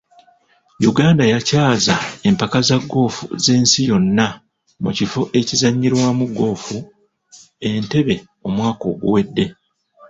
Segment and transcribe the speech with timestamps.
[0.89, 1.95] Uganda yakyaza
[2.27, 4.27] empaka za goofu z'ensi yonna
[4.83, 6.77] mu kifo ekizannyirwamu goofu
[7.69, 8.15] Entebbe
[8.47, 9.45] omwaka oguwedde.